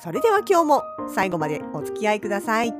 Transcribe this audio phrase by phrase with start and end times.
[0.00, 2.74] それでは今日も最後までお付き合いください。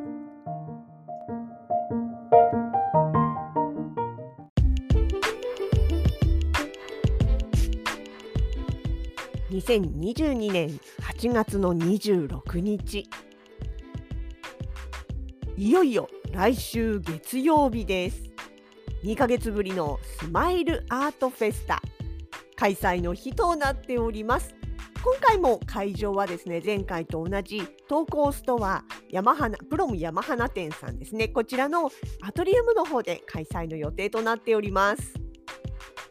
[9.51, 13.09] 2022年8月の26日。
[15.59, 18.23] いよいよ来週月曜日です。
[19.05, 21.83] 2ヶ月ぶりのスマイルアートフェスタ。
[22.57, 24.62] 開催の日となっております。
[25.05, 31.27] 今回も会場はですね前回と同じ投稿ストア山花プロム山花店さんですね。
[31.27, 31.91] こちらの
[32.21, 35.15] アトリウムの方で開催の予定となっております。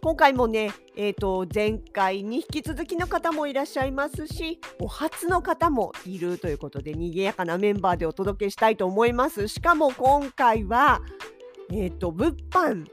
[0.02, 9.48] 今回もね、えーと、前回に引き続きの方もいらっしゃいますしお初の方もいるということで賑やかなメンバーでお届けしたいと思います。
[9.48, 11.02] しかも今回は、
[11.72, 12.86] えーと物販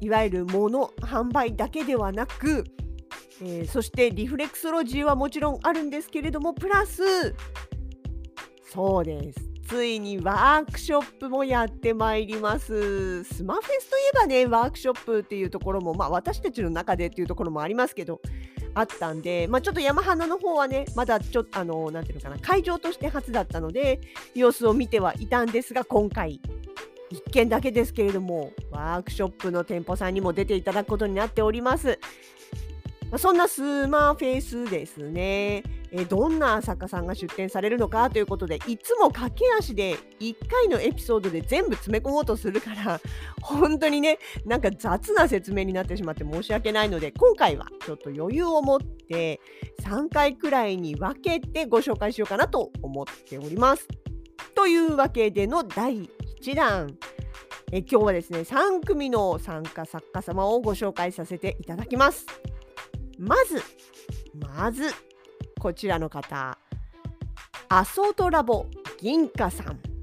[0.00, 2.64] いわゆる物販売だけではなく
[3.42, 7.34] えー、そしてリフレクソロジーはもちろんあるんですけれどもプラス
[8.72, 9.40] そうです。
[9.66, 13.24] ついにワークショップもやってまいります。
[13.24, 18.20] スマフェスといえばねワークショップっていうところもまあ私たちの中でっていうところもありますけど
[18.74, 24.00] あったんで、まあ、ちょっと山花の方はねまだちょっとあのなんていうのかな会場として初だったので
[24.34, 26.40] 様子を見てはいたんですが今回
[27.10, 31.98] 1件だけですけれどもワークショップの店舗さんにも出ていただくことになっております。
[33.18, 35.62] そんなスマーフェイスですね、
[35.92, 43.00] えどんな作家さんが出展されるのかということでいつも駆け足で1回のエピソードで全部詰め込もうとするから
[43.40, 49.40] 本当にねなんか雑な説明になってしまって申し訳ないので今回はちょっと余裕を持って
[49.82, 53.86] 3回くらいに分けてご紹介しようかなと思っております。
[54.54, 56.10] というわけでの第
[56.42, 56.96] 1弾。
[57.72, 62.26] え今日はですね3組の参加作家様をご紹介させていただきます。
[63.18, 63.62] まず、
[64.38, 64.82] まず、
[65.58, 66.58] こちらの方、
[67.68, 68.66] アソートラボ
[69.00, 69.95] 銀貨さん。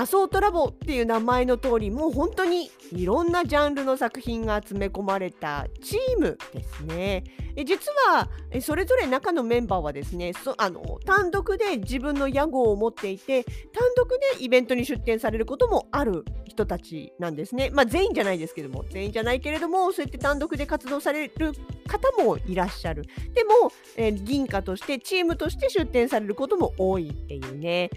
[0.00, 7.22] アソートラボっていう名前の通りもう本当にいろんなジャンルの作品が詰め込まれたチームですね。
[7.54, 8.30] え実は
[8.62, 13.52] それぞれ中のメンバーはですねそあの単独で自分の屋号を持っていて単
[13.94, 17.68] 独でイベントに出展されることもある人たちなんですね。
[17.70, 21.52] まあ、全員じゃないですけども全員じゃないけれどもそうやって単独で活動される
[21.86, 23.02] 方もいらっしゃる。
[23.34, 27.90] でも、え銀貨としてチームとして出展されることも多いっていうね。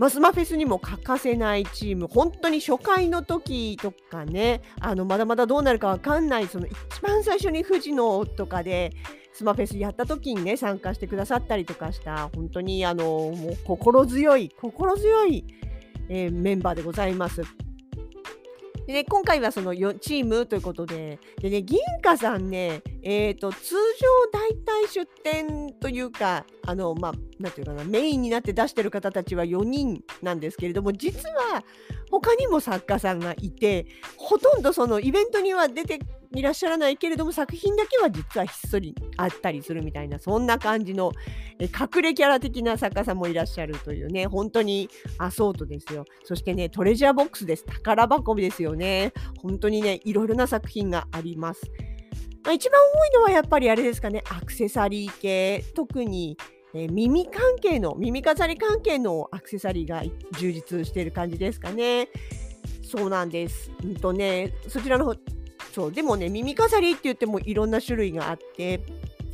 [0.00, 8.94] マスマフェスにも欠かせないチーム、本当に初回の時とかね、あのまだまだどうなるか分かんない、その一番最初に富士のとかで、
[9.34, 15.44] スマフェスやった時にね、参加してくださったりとかした、本当にあのもう心強い、心強い、
[16.08, 17.42] えー、メンバーでございます。
[18.90, 23.78] でね、今回はそのチームということで、でね、銀貨さんね、えーと、通常
[24.32, 31.62] 大体出店というか、あの、まあ、なんていうかな、メインになって出してる方たちは4人なんですけれども、実は
[32.10, 33.86] 他にも作家さんがいて、
[34.16, 36.00] ほとんどそのイベントには出て
[36.32, 41.10] いらっしゃらないけれども作品だけは実はひっそりあったりするみたいなそんな感じの
[41.58, 44.88] 隠れキャラ的な作家さんもいらっしゃるというね本当に
[45.18, 46.04] アソートですよ。
[46.24, 47.64] そしてねトレジャーボックスです。
[47.64, 49.12] 宝箱ですよね。
[49.42, 51.60] 本当にねいろいろな作品があります、
[52.44, 54.22] まあ、一番多いのはやっぱりあれですかね。
[54.30, 55.64] アクセサリー系。
[55.74, 56.36] 特に
[56.72, 60.04] 耳関係の耳飾り関係のアクセサリーが
[60.38, 62.08] 充実している感じですかね。
[62.82, 63.72] そうなんです。
[63.82, 65.14] うんとね、そちらの方
[65.72, 68.80] そうでもね耳飾りって言ってもいろんな種類があって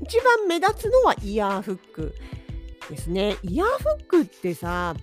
[0.02, 2.14] 一番目立つのはイヤーフック
[2.90, 4.94] ですねイヤーフックってさ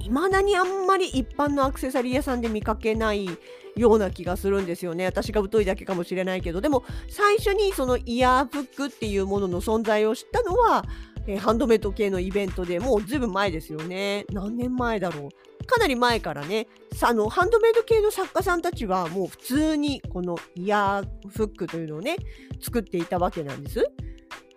[0.00, 3.28] いまだにあんまり一般のアクセサリー屋さんで見かけない
[3.76, 10.84] ような気がするんですよね私が疎いだけかもしれないけどでも最初にそのイヤーフックっていうものの存在を知ったのは
[11.26, 14.26] え、ハンドメイド系のイベントでもうずいぶん前ですよね。
[14.30, 15.53] 何年前だろう。
[15.66, 16.66] かなり前からね、
[17.02, 22.16] あのハンドメイド系の作家さんたちはもう普通にこのイヤーフックというのをね、
[22.60, 23.84] 作っていたわけなんです。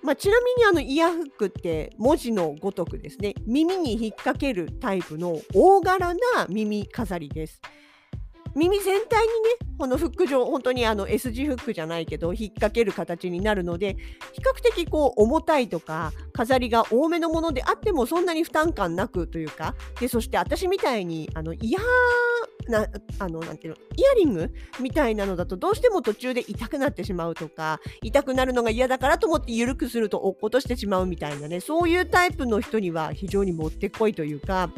[0.03, 7.59] まあ、ちなみにあのイヤーフックって文字のごとくですね、耳に引っ掛けるタイプの大柄な耳飾りです。
[8.57, 13.95] 耳全体にねこのフック状本当にあの S 字フックじゃないけど引っ掛ける形になるので
[14.33, 22.87] 比較的こう重たいとか飾りが多めのものであってもそんなに負担感なくというかでそして私みたいにあのイヤーな
[23.19, 34.71] あのなんていうのイヤリングみたいなのだとどうしても途中で痛くなってしまうとか痛くなるのが嫌だからと思って緩くすると落っことしてしまうみたいなねそういうタイプの人には非常にもってこいというか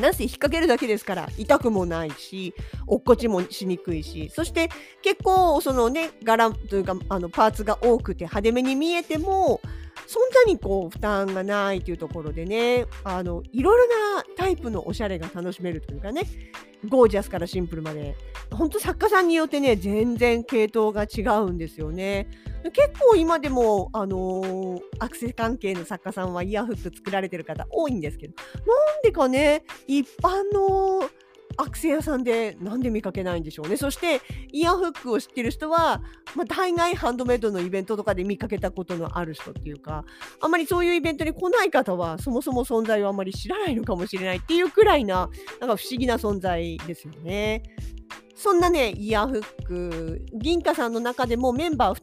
[0.00, 2.54] なんせ引っ掛けるだけですから痛くもないし
[2.86, 4.30] 落っこちもしにくいし。
[4.34, 4.68] そして
[5.02, 9.60] 結構そのね柄というかあのパーツが多くて派手めに見えても
[10.08, 16.22] そんなにこう負担がないというところでねあのいろいろなタイプのおしゃれが楽しめるというかね
[16.88, 18.16] ゴージャスからシンプルまで
[18.50, 22.26] 本当作家さんによってね全然系統が違うんですよね。
[22.72, 28.34] 結構今でも、あのー、アクセ関係の作家さんはイヤーフック作られてる方多いんですけど
[28.66, 31.08] なんでかね一般の
[31.58, 33.76] アクセ屋さんでなんで見かけないんでしょうね。
[33.76, 34.20] そして
[34.52, 36.02] イヤーフックを知ってる人は、
[36.36, 40.04] まあ、大概ハンドメイドのイベントとかで見かけたことのある人っていうか
[40.40, 45.28] あまりそういうイベントに来ない方はそもそも存在をあまり知らないのかもしれないっていうくらいな
[45.60, 47.62] なんか不思議な存在ですよね。
[48.36, 52.02] そんなね、イヤーフック、銀貨さんの中でもメンバー2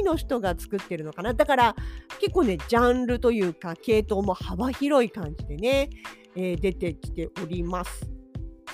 [0.00, 1.32] 人の人が作ってるのかな。
[1.32, 1.74] だから
[2.20, 5.88] 結構ね、ジャンルというか系統も幅広い感じでね、
[6.36, 8.19] えー、出てきております。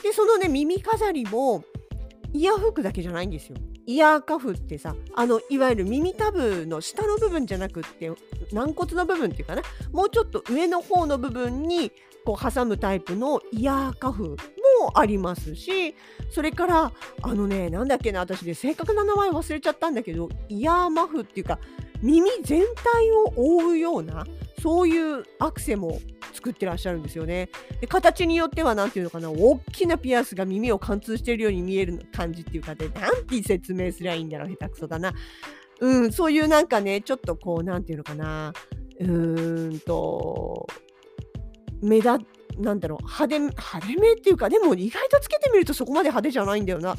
[0.03, 1.65] で、そのね、耳飾りも
[2.33, 3.57] イヤーフックだけじゃないんですよ。
[3.87, 8.11] イヤーカフってさあのいわゆる耳たぶの下の部分じゃなくって
[8.53, 9.63] 軟骨の部分っていうかな
[9.93, 11.93] もうちょっと上の方の部分に
[12.25, 14.37] こう挟むタイプのイヤーカフ
[14.81, 15.95] もありますし
[16.31, 16.93] それから
[17.23, 21.61] あのねなんだっけな私で正確な名前忘れちゃったんだけどイヤーマフっていうか
[22.03, 24.27] 耳全体を覆うような
[24.61, 26.01] そういうアクセも
[26.37, 27.49] 作ってらっしゃるんですよね。
[27.81, 35.15] で形によっては何ていうのかな大きなピアスが耳を貫通しているように見える感じっていうかで何て説明すりゃいいんだろう下手くそだな。
[35.81, 38.53] うん、そういうなんかねちょっとこう何ていうのかな
[39.01, 40.67] うーんと
[41.83, 42.19] 目立
[42.59, 46.97] なんだろう派手派手めっていうかでも意外とつけてみるとそこまで派手じゃないんだよな。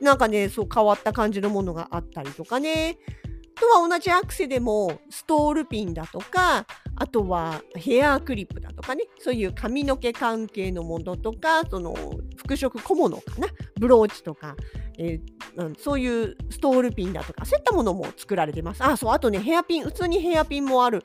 [0.00, 2.98] なんかねそう変わった感じのものがあったりとかね。
[3.54, 6.66] とは同じアクセでもストールピンだとか
[6.96, 11.94] あとはヘアクリップだとかねそういう髪の毛関係のものとかその
[12.36, 14.56] 服飾小物かなブローチとか、
[14.98, 18.84] えー、そういうストールピンだとかそういったものも作られてます。
[18.84, 21.04] あそうあとねヘアピン普通にヘアピンもある。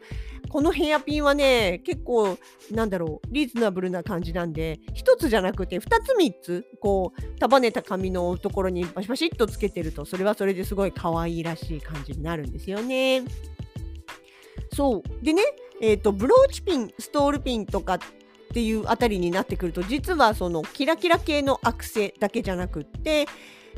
[0.50, 2.38] このヘアピンはね結構
[2.72, 13.24] なんだろうリーズナブルな感じなんで1つじゃなくて2つ3つこう束ねた髪のところにバシバシっとつけてるとそれはそれですごい可愛いらしい感じになるんですよね。
[14.74, 15.42] そうでね
[15.80, 18.00] えーと、ブローチピンストールピンとかっ
[18.54, 23.28] ていうあたりになってくると実はそのキラキラ系のアクセだけじゃなくって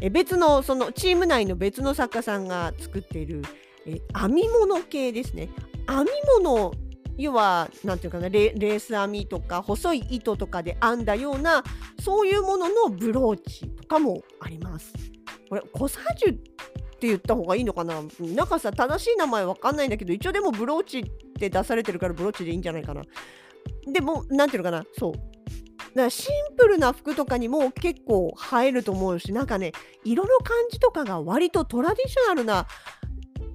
[0.01, 3.41] え別のそのチーム内の別の作家さんが作っている
[3.85, 5.49] え編み物系ですね。
[5.87, 6.71] 編み物
[7.17, 11.63] 要は何て言うかなレース編みとか細い糸とかで編んだような
[11.99, 14.93] そういうもののブローチとかもあります。
[15.49, 16.35] これコサージュっ
[16.99, 17.95] て言った方がいいのかな？
[18.19, 21.03] なんかさ正しい名前わかんないんだけど一応でもブローチっ
[21.39, 23.01] て出されてるからブローチでいいんじゃないかな。
[23.91, 24.85] でも何ていうのかな？
[24.97, 25.13] そう。
[25.95, 29.71] からシンプルな服とかにも結構映えると思うしなんかね
[30.03, 32.67] 色の感じとかが割とトラディショナルな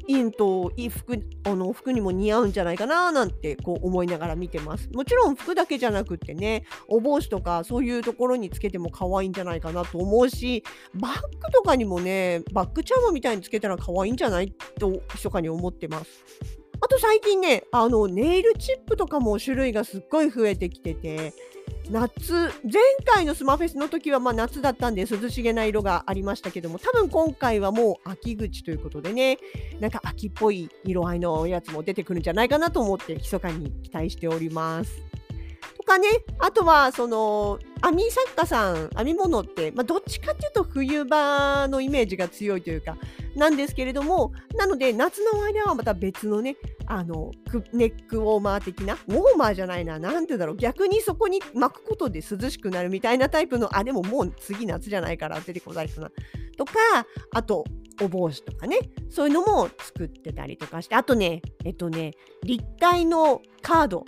[0.06, 4.90] インといい服あの服にも似合うんじゃないかななんてこう思いながら見てます。
[4.92, 10.62] もちろん服だけじゃなくってねお帽子とかそういうところにつけても可愛いんじゃないかなと思うし
[10.94, 16.24] バッグとかにもねバッグチャームみたいにつけたら可愛いんじゃないと密かに思ってます。
[16.80, 21.32] あと最近ねあのネイルチップとかも種類がすっごい増えてきてて
[21.90, 29.38] 夏前回のスマフェスの時はまあ夏だったんで涼しげな色がありましたけども多分今回はもう秋口ということでね
[29.80, 35.13] なんか秋っぽい色合いのやつも出てくるんじゃないかなと思って密かに期待しております。
[35.84, 42.96] かねあとはその編み作家さん編み物って、まあ、どっちかっていうと冬場のイメージが強いというか
[43.36, 47.30] なんですけれどもなので夏の間はまた別のねあの
[47.72, 56.10] ネックウォーマー的なウォーマーじゃないな何て言うんだろう逆にそこに巻くことで涼しくなるみたいなタイプのあでももう次夏じゃないから出てこないかな
[56.56, 56.72] とか
[57.32, 57.64] あと
[58.02, 58.78] お帽子とかね
[59.10, 62.12] そういうのも作ってたりとかしてあとねえっとね
[62.42, 64.04] 立体のカード。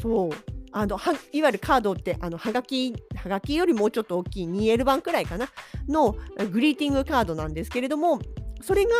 [0.00, 0.59] そう。
[0.72, 5.48] あのはいわゆるカードってあのはがきはがきよりもうちょっと大きい 2L 版くらいかな
[5.88, 6.16] の
[6.52, 8.20] グリーティングカードなんですけれども
[8.62, 8.90] それが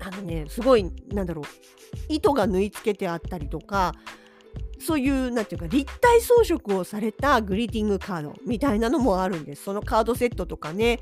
[0.00, 1.44] あのねすごいなんだろう
[2.08, 3.94] 糸が縫い付けてあったりとか
[4.80, 9.64] そういうなんていうか立体装飾をされたグリーティングカードみたいなのもあるんです。
[9.64, 11.00] そのカードセットとかね、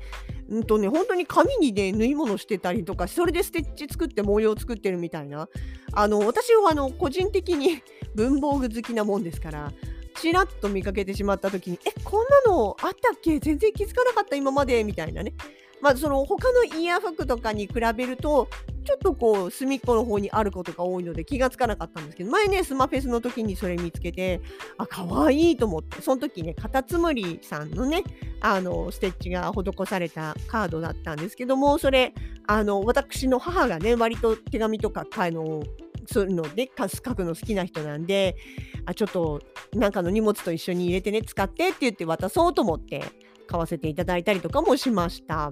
[0.49, 5.47] うんとね、本当に紙にね、縫い物してたりとか、それでステッチ作って模様作ってるみたいな。
[5.93, 7.81] あの、私はあの、個人的に
[8.15, 9.71] 文房具好きなもんですから、
[10.19, 13.39] ちらっと見かけてしまった時に、え、こんなのあったっけ？
[13.39, 15.33] 全然気づかなかった今までみたいなね。
[15.81, 18.49] まあ、その他のイヤーフックとかに比べると、
[18.87, 24.39] ちょっとこう隅っこの方にあることが多いので気がつかなかったんですけど前ねスマフェスの時にそれ見つけて
[24.77, 28.05] あ可愛いと思ってその時ねカタツムリさんのね
[28.39, 32.13] あのステッチが施されたカードだったんですけどもそれ
[32.47, 35.63] あの私の母がね割と手紙とかあの
[36.09, 38.37] そういうので書くの好きな人なんで
[38.85, 39.41] あちょっと
[39.73, 43.03] なんかの荷物と一緒に入れてね使ってって言って渡そうと思って
[43.47, 45.49] 買わせていただいたりとかもしました。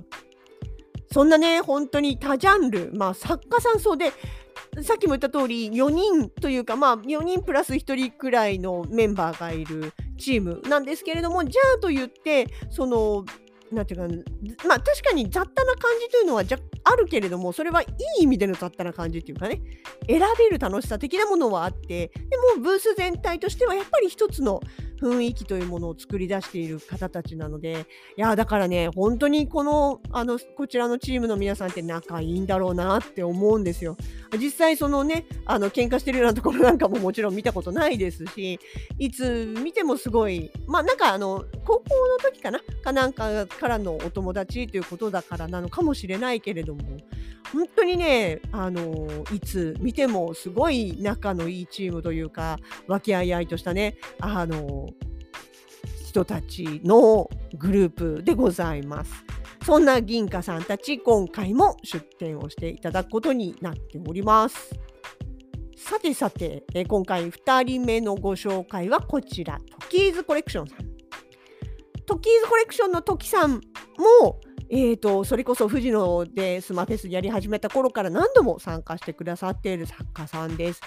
[1.12, 4.12] そんなね、本当に多ジャンル、まあ、作家さんそうで、
[4.84, 13.25] さっきも言った通り、4人というか、まあ、4人プラス1人くらいのメンバーがいるチームなんですけれども、じゃあと言って、その、
[13.72, 16.44] なんていうか、まあ確かに雑多な感じというのは
[16.84, 17.86] あるけれども、それはい
[18.20, 19.62] い意味での雑多な感じっていうかね、
[20.08, 24.62] 選べる楽しさ的なものはあって、でもブース全体としてはやっぱり一つの
[25.02, 27.86] 雰囲気というものを作り出している方たちなので、
[28.18, 33.98] いや、だからね、本当にこの、あの、こちらのチームの皆さんって仲いいんだろうなって思うんですよ。
[34.40, 38.60] 実際そのね、あの、喧嘩してるようなところなんかももちろん見たことないですし、
[39.00, 41.84] いつ見てもすごい、まあなんかあの、高校
[42.24, 42.60] の時かな？
[42.84, 46.82] かなんかからのお友達ということだからなのかもしれないけれども、
[47.52, 54.90] 本当にね、あのいつ見てもすごい仲のいいチームというか、和気あいあいとしたね、あの
[56.15, 59.12] 人たちのグループでございます。
[59.65, 64.74] そんな銀貨さんたち、今回も出展をしていただくことになっております。
[65.75, 70.77] さてさて、え今回2人目のご紹介はこちら、トキーズコレクションさん。
[72.05, 73.55] トキーズコレクションのトキさん
[73.98, 80.81] も、えーと、それこそ富士野でスマフェスやり始めた頃から何度も参加してくださっている作家さんです。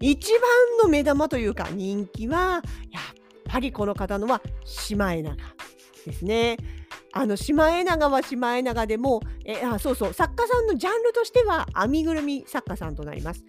[0.00, 0.40] 一番
[0.82, 2.60] の目玉というか人気は
[2.90, 5.36] やっぱりこの方のはシマエナガ
[6.06, 6.56] ですね。
[7.12, 13.44] あのシマエナガはシマエナガでもえあそうそう作家さんのジャンルとしては編みぐるみ作家さんとなります。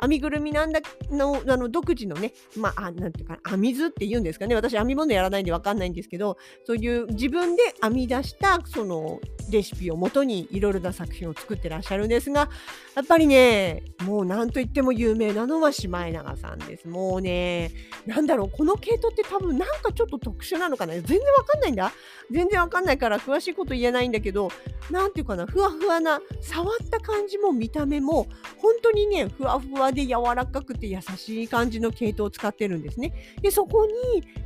[0.00, 4.54] 編みぐるみなんだのあの独自のね、まあ、なんていうか、編み図って言うんですかね。
[4.54, 12.48] 私、編み物やらないんで分かんないんですけど、そういう自分で編み出したそのレシピをもとにいろいろな作品を作ってらっしゃるんですが、
[12.94, 16.88] やっぱりね、もう何と言っても有名なのはシマエナガさんです。
[16.88, 17.72] もうね、
[18.06, 20.94] なんだろう、この系統って多分なんかちょっと特殊なのかな？
[20.94, 21.92] 全然わかんないんだ。
[22.30, 24.50] 全然わかんないから詳しいこと言えないんだけど、
[24.90, 28.26] なんていうかな、ふわふわな、触った感じも見た目も、
[28.58, 33.14] 本当にね、ふわふわで柔らかくて優しい感じの系統を使ってるんですね。
[33.40, 33.92] で、そこに、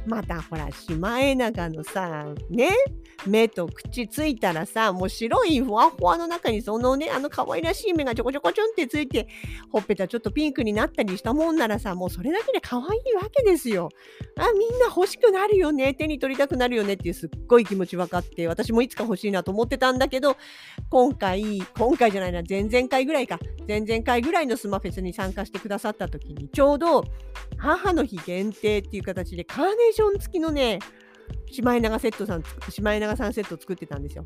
[0.06, 2.68] またほら、シマエナガのさ、ね、
[3.26, 9.28] 目と口ついたらさ、もう白いふわふわの中にそのね、あの可愛らしい目がちょこちょこちょんってついて、
[9.70, 13.88] ほっぺたちょっとピンクになったりしたもんならさ、もうそれだけで可愛いわけですよ。
[14.37, 20.37] あ、みんな欲しくなるよね、手に取りたくなるよねっていうすっごい気持ち分かって、私もいつか欲しいなと思ってたんだけど、
[20.90, 27.04] 今回、今回じゃないな、前々回ぐらいか、前々回ぐらいのスマフェスに参加してくださった時に、ちょうど
[27.56, 30.78] 母の日限定っていう形でカーネーション付きのね、
[31.50, 34.25] シマエナガセットさん、シマエナガさんセットを作ってたんですよ。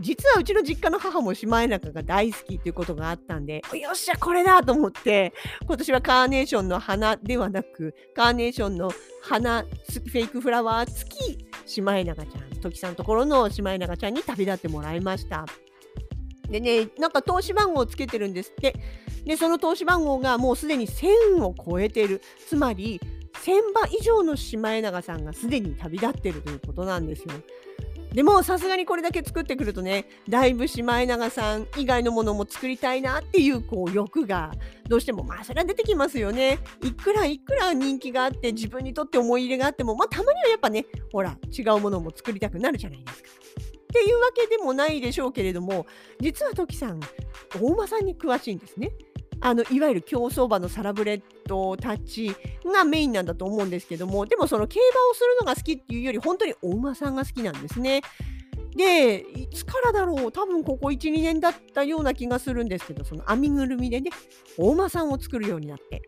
[0.00, 5.32] 実はうちの実家の母もシマエナガが大好きっていうことがあったんで、よっしゃ、これだと思って、
[5.66, 8.90] 今年はカーネーションの花ではなく、カーネーションの
[9.22, 15.44] 花、フェイクフラワー付きシマエナガちゃん、トキさんのところのシマエナガちゃんに旅立ってもらいました。
[16.48, 18.74] でね、なんか投資番号をつけてるんですって。
[19.24, 22.22] で、その投資番号がもうすでに1000を超えてる。
[22.48, 23.00] つまり、
[23.44, 27.34] 1000羽以上のシマエナガさんがすでに旅立ってるということなんですよ。
[28.12, 34.52] でもさすがにこれだけ作ってくるとねだいぶシマエナガさん以外のものも作りたいなっていうこう欲が
[34.88, 36.58] どうしてもまあそれは出てきますよね。
[36.82, 43.28] いくらいくら人気があって自分にとって思い入れがあってもまあたまにはやっぱねほら違うものも作りたくなるじゃないですか。
[43.28, 45.86] っていうわけでもないでしょうけれども
[46.20, 47.00] 実はトキさん
[47.60, 48.92] 大間さんに詳しいんですね。
[49.40, 58.02] あのいわゆる競走馬のサラブレッドたちがメインなんだと思うんですけどもでもその競馬をするのが好きっていうより本当にお馬さんが好きなんですね。
[58.76, 64.10] でいつからだろう多分ここ12年だったような気がするんですけどその編みぐるみでね
[64.58, 66.02] お馬さんを作るようになって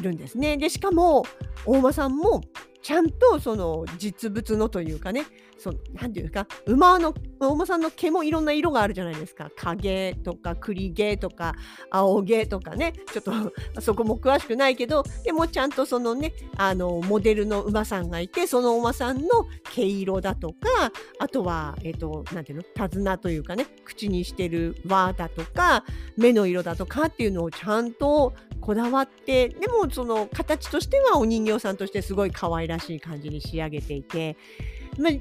[0.00, 0.56] いるんですね。
[0.56, 1.24] でしかも
[1.64, 2.40] お馬さんも
[2.82, 5.24] ちゃんとその実物のというかね
[5.58, 9.50] そのなていうか馬の馬さんの毛もいろんな色があるじゃないですか。
[9.56, 11.54] 影とか栗毛とか
[11.90, 12.92] 青毛とかね。
[13.12, 13.32] ちょっと
[13.80, 19.28] そこも詳しくないけどでもちゃんとそのねあのモデルの馬さんがいてその馬さんの
[19.72, 22.64] 毛色だとかあとはえ、ー、となんていうの？
[22.64, 25.84] 手綱というかね口にしてる輪だとか
[26.16, 28.32] 目の色だとかっていうのをちゃんと
[28.64, 34.38] こだわってでもその形としてはお人形さんとしてすごい可愛らしい感じに仕上げていて、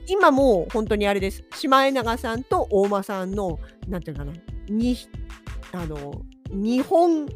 [0.08, 1.44] 今も本当にあれです。
[1.56, 4.34] シマエナガさんと大間さんのなんていうかな。
[4.70, 4.98] に
[5.72, 7.28] あの日本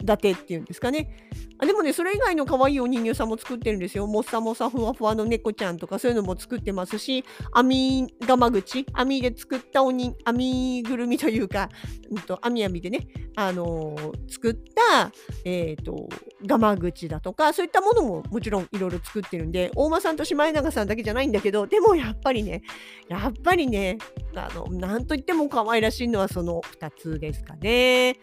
[0.00, 1.26] 立てっていうんですかね
[1.58, 4.06] あでもね、それ以外の可愛いお人形さんも作ってるんですよ。
[4.06, 11.70] もっさもさふわふわの猫ちゃんとかそういうのも作ってますし、網釜口、網で作ったおに編みぐるみというか、
[12.10, 15.10] うんと、網網でね、あのー、作った、
[15.46, 16.08] えっ、ー、と、
[16.44, 22.60] ガマ口だとか、そういったものももちろんいろいろ作ってるんで、大間さんとシマエナガさんだけじゃないんだけど、でもやっぱりね、
[23.08, 23.96] やっぱりね、
[24.34, 28.18] あの、なんといっても可愛らしいのはその2つですかね。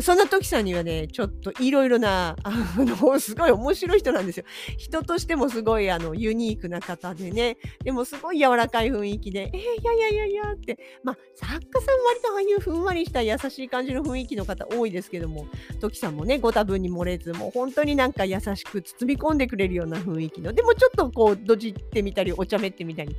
[0.00, 4.44] そんな時さんにはね、ちょっといろいろな、あの、すごい面白い人なんですよ。
[4.76, 15.46] 人としてもすごいあのユニークな方でね、でもすごい柔らかい雰囲気で、えー、いやいやいやいやって、まあ、作家さん割とああいうふんわりした優しい感じの雰囲気の方多いですけども、
[15.80, 23.14] 時さんもね、ご多分に漏れず、もう本当になんか優しく包み込んでくれるような雰囲気の、でもちょっとこう、どじってみたり、お茶目ってみたり、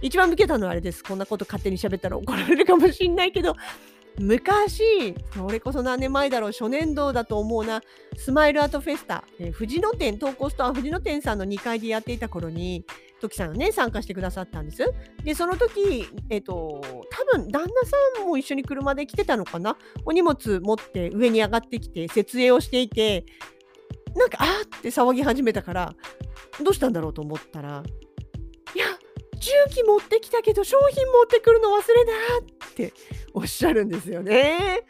[0.00, 1.02] 一番向けたのはあれです。
[1.02, 3.54] こんなこと勝手に喋ったら怒られるかもしんないけど、
[4.20, 7.82] 昔、それこそ何年前だろう、初年度だと思うな、
[8.16, 12.84] スマイルアートフェスタ、えー、藤野店、東高ストア藤野店さんの2階でやっていた頃に、
[13.20, 14.84] トキさんがね、参加してくださったんです。
[15.24, 17.68] で、その時、えっ、ー、と、多分旦那
[18.16, 23.24] さんも一緒に車で来てたのかな、お荷物持って上に上がってきて、設営をしていて、
[24.16, 25.94] なんか、あーって騒ぎ始めたから、
[26.62, 27.82] どうしたんだろうと思ったら、
[29.38, 31.84] 重機持ってきたけど商品持ってくるの忘れ
[32.58, 32.92] たって
[33.32, 34.82] おっしゃるんですよね。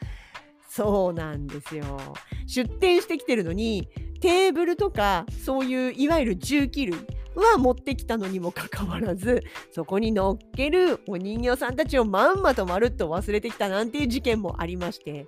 [0.69, 1.99] そうなんですよ。
[2.47, 3.89] 出店してきてるのに
[4.21, 6.97] テーブルとかそういういわゆる重機類
[7.35, 15.27] は持ってきたのにもかかわらずそこに乗っけるお人形さんたちをまんまとまるっと忘れてきたなんていう事件もありまして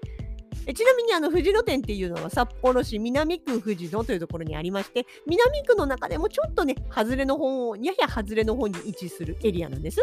[0.66, 10.02] えちなみにあの藤野店っていうのは札幌市南区藤野というところにありまして南区の中でもちょっとね外れの方やや外れの方に位置するエリアなんです。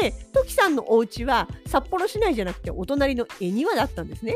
[0.00, 4.34] でトキさんのお家は札幌市内じゃなくてお隣の恵庭だったんですね。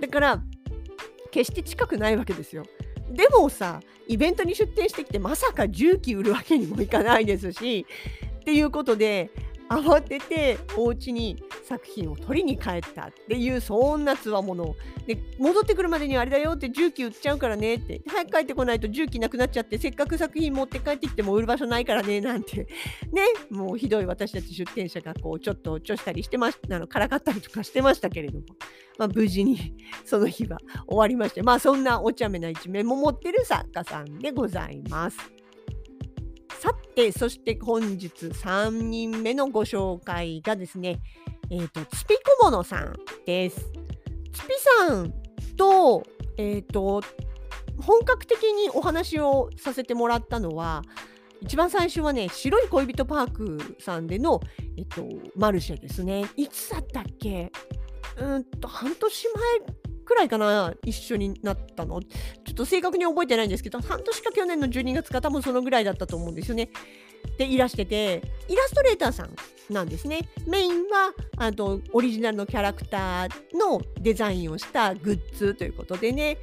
[0.00, 0.42] だから
[1.30, 2.64] 決して近くないわけですよ。
[3.10, 7.86] でもさイベントに出店してきてまさか重機売るわけにもいかないですし
[8.40, 9.30] っていうことで
[9.68, 14.74] 慌ててお家に作品を取りに帰ったっていうそんなつわもの
[15.06, 18.02] で戻ってくるまでにあれだよって重機売っちゃうからねって。
[18.06, 22.66] 早く帰ってこないと重機なくなっちゃってせっかく作品持って帰ってきても売る場所ないからねなんて。
[23.12, 23.22] ね。
[23.50, 28.44] もうひどい私たち出店者がこうちょっとおちょしたりしてましあのからかったりとかしてましたけれども、
[28.98, 31.42] まあ、無事に その日は終わりまして。
[31.42, 35.37] まあそんなお茶目な一面も持ってる作家さんでございます。
[36.58, 41.00] さて、そして本日3人目のご紹介がですね、
[41.50, 43.70] えっ、ー、と、つぴこものさんです。
[44.32, 44.48] つぴ
[44.88, 45.14] さん
[45.56, 46.02] と、
[46.36, 47.02] えっ、ー、と、
[47.80, 50.82] 本格的にお話をさせてもらったのは、
[51.40, 54.40] 一番最初はね、白い恋人パークさんでの、
[54.76, 56.26] えっと、マルシェですね。
[56.36, 57.52] いつだったっけ？
[58.16, 59.28] うんと、半年
[59.62, 62.00] 前くらいかな、一緒になったの？
[62.00, 62.08] ちょ
[62.50, 66.70] っと正確に覚えてないんですけど、半年か去年の12月か多分そのぐらいだったと思うんですよね。
[67.36, 69.34] で、いらしてて、イラストレーターさん
[69.72, 70.28] なんですね。
[70.46, 76.38] メインは、あと、オリジナルのキャラクターのデザインをしたグッズということでね、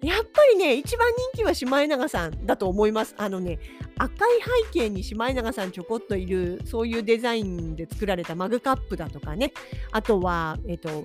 [0.00, 3.16] やっぱりね、一番人気はシマエナガさんだと思います。
[3.18, 3.58] あのね、
[3.96, 4.28] 赤い
[4.70, 9.52] 背景にシマエナガさんちょこっといる、そういうデザインで作られたマグカップだとかね、
[9.90, 11.04] あとは、えっと、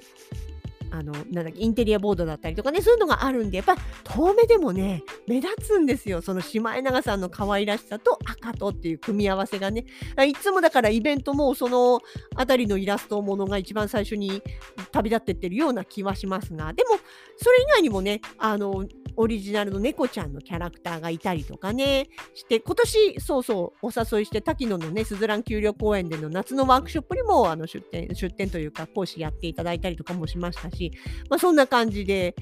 [0.93, 6.21] あの、なんだっけ、インテリアボードだったりとかね、そういうのがあるんで、やっぱ遠目でもね、目立つんですよ。
[6.21, 9.85] そのシマエナガさんの可愛らしさと赤とっていう組み合わせがね。
[10.27, 11.99] いつもだからイベントもその
[12.35, 14.43] あたりのイラストものが一番最初に
[14.91, 16.99] 旅立ってってるような気はしますが、でも、
[17.37, 30.82] それ以外にもね、あの、オリジナルの猫ちゃんのキャラクターがいたりとかね、して、今年、そうそう、お誘いして、滝野のね、すずらん丘陵公園での夏のワークショップにも、あの、出展、出展というか、講師やっていただいたりとかもしましたし、
[31.29, 32.35] まあ、そんな感じで、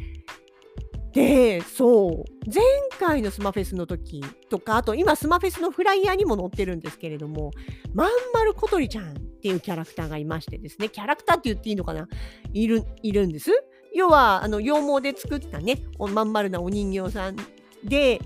[1.13, 2.63] で、そう、前
[2.97, 7.51] 回のスマフェスの時とか、あと今スマフェスのフライヤーにも載ってるんですけれども、
[7.93, 12.07] まんまることりちゃんっていうキャラクターがいましてですね、キャラクターって言っていいのかな？
[12.53, 13.51] いる、いるんです。
[13.93, 17.35] 要は、あの、羊毛で作ったね、まん丸なお人形さん
[17.83, 18.21] で、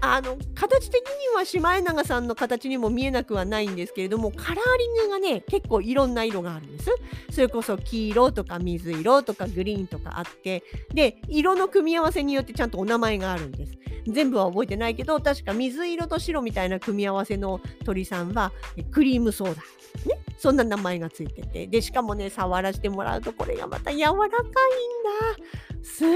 [0.00, 6.90] あの形的にはシマエナガさんの形にも見えなくはないんですけれどもカラーリングがね結構いろんな色があるんです。
[7.30, 10.62] それこそ黄色とか水色とかグリーンとかあって
[10.94, 13.72] で色の組み合わせによってちゃんとお名前があるんです。
[14.06, 18.52] 全部は覚えてないけど確か水色と白みたいな組み合わせの鳥さんは
[18.92, 19.62] クリームソーダ
[20.06, 20.20] ね。
[20.38, 21.66] そんな名前がついてて。
[21.66, 24.46] でしかもね触らせてもらうとこれがまた柔らかいんだ。
[25.86, 26.08] すご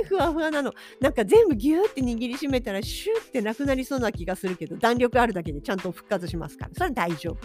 [0.00, 0.72] いふわふわなの。
[0.98, 7.38] なんか全部ギューって握りしめたらシューってなくなりそうな気がするけど弾力あるだけでちゃんと復活しますからそれは大丈夫。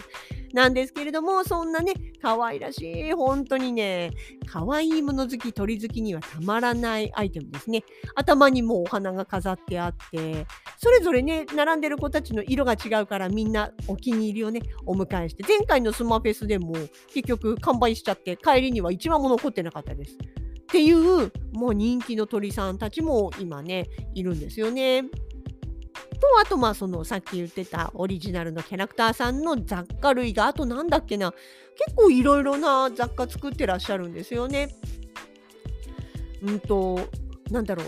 [0.53, 4.11] なんですけれどもそんなね可愛らしい本当にね
[4.47, 7.83] 可愛いもの好き鳥好きにはたまらないアイテムですね。
[8.15, 16.73] 頭にもお花が飾ってあってそれぞれね並んでる子たちの色が違うからみんなお気に入りをねお迎えして前回のスマフェスでも
[17.13, 20.17] 結局完売しちゃって帰りには1羽も残ってなかったです。
[20.69, 25.03] っていうもう人気の鳥さんたちも今ねいるんですよね。
[25.03, 25.09] と
[26.39, 31.33] あとまあそのさっき言ってたオリジナルのキャラクターさんの雑貨類があとなんだっけな
[31.75, 34.75] 結構いろいろな雑貨作ってらっしゃるんですよね。
[36.43, 36.99] うんと
[37.49, 37.85] なんだろう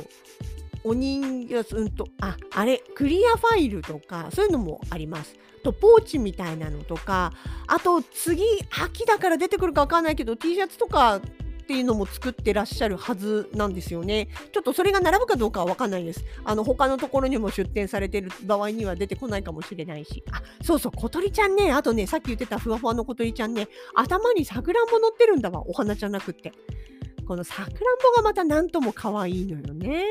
[0.84, 5.36] お人形うんとああれクリアファイルとかそういうのもあります。
[5.64, 7.34] とポーチみたいなのとか
[7.68, 11.22] あと次秋だから出てくるか分かんないけど T シャツとか
[11.72, 14.28] っていうのも作ってらっしゃるはずなんですよね。
[14.52, 16.26] ちょっとそれが並ぶかどうかは分かんないです。
[16.44, 20.22] あの他のところにも出店されてる場合には出てこないかもしれないし。
[20.34, 26.52] あ、そうそう、小鳥ちゃんね、あとね、さっき言ってたふわふわの小鳥ちゃんね、頭にさくらんぼ乗ってるんだわ、お花じゃなくって。
[27.26, 30.04] このさくらんぼがまたなんとも可愛いのよね。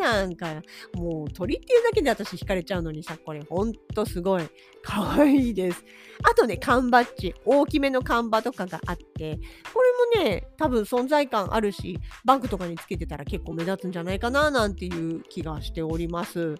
[0.00, 0.62] なんか、
[0.94, 4.42] もう鳥っていうだけで私惹かれちゃうのにさ、これほんとすごい
[4.82, 5.84] 可愛いです。
[6.22, 9.38] あとね、缶バッジ、大きめの缶バとかがあって、
[9.72, 9.80] こ
[10.16, 16.54] れもね、多分存在感あるし、バッグとかにつけてたら結構目立つんじゃないかななんていう気がしております。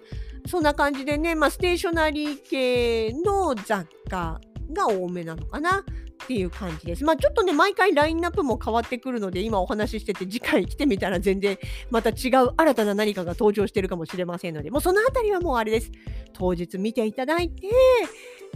[0.47, 4.41] そんな感じでね、まあ、ステーショナリー系の雑貨
[4.73, 5.85] が多めなのかな。
[6.21, 7.05] っていう感じです。
[7.05, 11.59] まあちょっとね、毎回ラインナップも変わってくるので、今お話ししてて、次回来てみたら全然
[11.91, 15.91] また違う新たな何かが登場してるかもしれませんので、もうそのあたりはもうあれです。
[16.35, 17.69] 当日見ていただいて、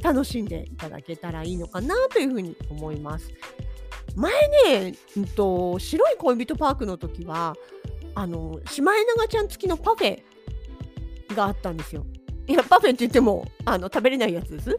[0.02, 3.32] 楽しんでいただけたらいいのかなというふうに思います。
[4.14, 4.32] 前
[4.68, 7.56] ね、うんと、白い恋人パークの時は、
[8.14, 10.22] あの、シマエナガちゃん付きのパフェ
[11.34, 12.06] があったんですよ。
[12.46, 14.76] いや、パフェって言っても、あの、食べれないやつです。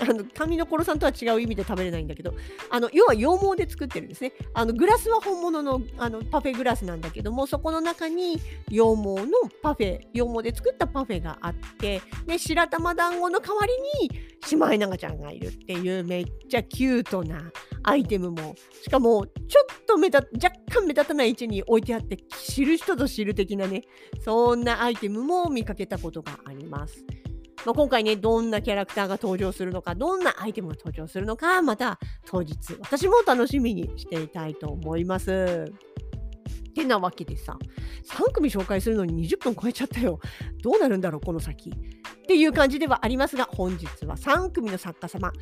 [0.00, 2.34] あの紙のコロさんとは違う意味で食べれないんだけど
[2.70, 8.82] あの要は羊毛で作ってるんですねあのグラスは本物のあのパフェグラスなんだけどもそこの中に羊毛
[9.26, 9.26] の
[9.62, 13.66] パフェ羊毛で作ったパフェがあってで白玉団子の代わ
[14.00, 17.50] りにシマエナガちゃんがいるっていうめっちゃキュートな
[17.82, 23.82] アイテムもしかもちょっと目立若干目立たない位置に置いてあって知る人ぞ知る的なね
[24.20, 27.04] そんなアイテムも見かけたことがあります。
[27.66, 35.72] まあ、今回ね、どんなキャラクターが登場するのか、どんなアイテムが登場するのか、また当日、私も楽しみにしていたいと思います。
[36.76, 37.58] てなわけでさ、
[38.04, 40.20] 3組紹介するのに20分超えちゃったよ。
[40.62, 41.70] どうなるんだろう、この先。
[41.70, 41.72] っ
[42.28, 45.32] ていう感じではありますが、本日は3組の作家様、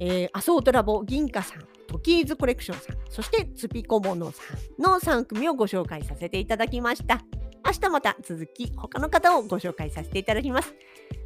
[0.00, 7.20] えー、アソートラボ銀貨さん、トキーズコレクションさん、そしてツピコモノさんの3組をご紹介させていただきました。
[7.66, 10.74] 明日また続き他の方をご紹介させていただきます。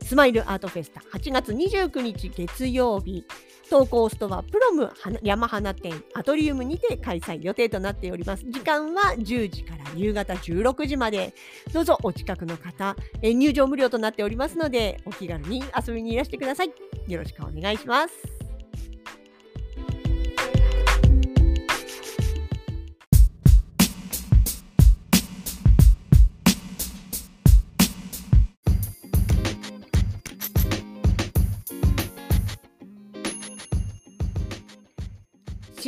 [0.02, 3.24] スマイルアートフェスタ8月29日月曜日
[3.70, 8.44] 投稿ストアプロム山花店アトリウムにて開催予定となっております。
[8.44, 11.32] 時間は10時から夕方16時まで。
[11.72, 16.72] どうぞお近くの方、え入場無料となっておりますので、お気軽に遊びにいらしてください。
[17.06, 18.39] よろしくお願いします。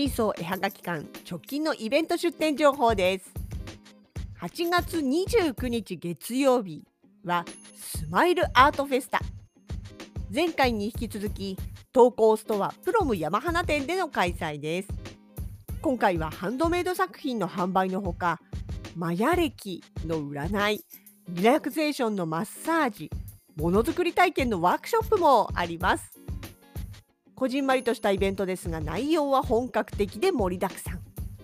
[0.03, 3.33] シーソー絵はがき館直近のイベント出店情報です。
[4.41, 6.83] 8月29日月曜日
[7.25, 7.45] は
[7.77, 9.21] スマイルアートフェスタ。
[10.35, 11.57] 前回に引き続き
[11.93, 14.89] 投稿ストアプロム山花店での開催です。
[15.81, 18.41] 今回はハンドメイド作品の販売のほか
[18.97, 20.85] マヤ歴の占い
[21.29, 23.09] リラクゼーションのマッサージ
[23.55, 26.22] ものづくり体験のワークショップもあります。
[27.43, 31.01] こじんまりとしたイベントですが内容は本格的で盛りだくさん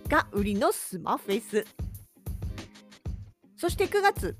[0.08, 1.66] が売りのすまフェス。
[3.56, 4.36] そして9月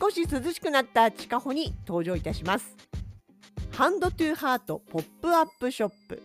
[0.00, 2.74] 少し涼しくなった地下歩に登場いたします。
[3.72, 6.22] Hand to Heart ポップアップショップ。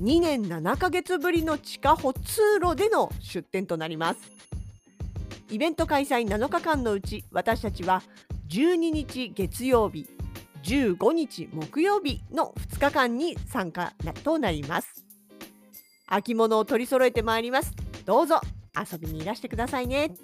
[0.00, 4.32] 2年7ヶ月ぶりの地下歩通路での出店となります。
[5.48, 8.02] イベント開催7日間のうち私たちは
[8.48, 10.08] 12日月曜日
[10.64, 15.04] 15日木曜日の2日間に参加となります。
[16.06, 17.72] 秋物を取り揃えてまいります。
[18.04, 18.40] どうぞ
[18.76, 20.14] 遊びにいらしてくださいね。